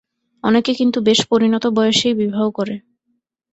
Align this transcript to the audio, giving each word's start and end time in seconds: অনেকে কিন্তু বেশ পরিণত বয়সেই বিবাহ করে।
অনেকে 0.43 0.71
কিন্তু 0.73 0.97
বেশ 1.01 1.19
পরিণত 1.29 1.63
বয়সেই 1.77 2.13
বিবাহ 2.13 2.43
করে। 2.51 2.75